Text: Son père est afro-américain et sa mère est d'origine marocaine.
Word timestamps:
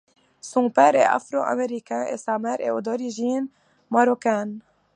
Son 0.41 0.71
père 0.71 0.95
est 0.95 1.03
afro-américain 1.05 2.07
et 2.07 2.17
sa 2.17 2.39
mère 2.39 2.59
est 2.59 2.81
d'origine 2.81 3.49
marocaine. 3.91 4.59